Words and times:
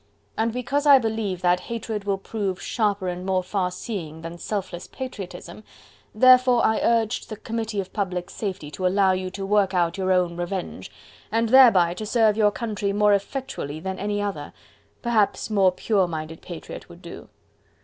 And 0.35 0.51
because 0.51 0.87
I 0.87 0.97
believe 0.97 1.43
that 1.43 1.59
hatred 1.69 2.05
will 2.05 2.17
prove 2.17 2.59
sharper 2.59 3.07
and 3.07 3.23
more 3.23 3.43
far 3.43 3.69
seeing 3.69 4.23
than 4.23 4.39
selfless 4.39 4.87
patriotism, 4.87 5.63
therefore 6.15 6.65
I 6.65 6.79
urged 6.81 7.29
the 7.29 7.35
Committee 7.35 7.79
of 7.79 7.93
Public 7.93 8.31
Safety 8.31 8.71
to 8.71 8.87
allow 8.87 9.11
you 9.11 9.29
to 9.29 9.45
work 9.45 9.75
out 9.75 9.99
your 9.99 10.11
own 10.11 10.37
revenge, 10.37 10.89
and 11.31 11.49
thereby 11.49 11.93
to 11.93 12.05
serve 12.07 12.35
your 12.35 12.49
country 12.49 12.91
more 12.93 13.13
effectually 13.13 13.79
than 13.79 13.99
any 13.99 14.19
other 14.19 14.53
perhaps 15.03 15.51
more 15.51 15.71
pure 15.71 16.07
minded 16.07 16.41
patriot 16.41 16.89
would 16.89 17.03
do. 17.03 17.29